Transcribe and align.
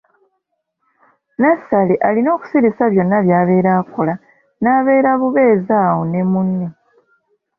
Nassali 1.41 1.95
alina 2.07 2.29
okusirisa 2.35 2.83
byonna 2.93 3.17
by'abeera 3.25 3.71
akola 3.81 4.13
n'abeera 4.61 5.11
bubeezi 5.19 5.73
awo 5.85 6.01
ne 6.11 6.21
munne. 6.31 6.67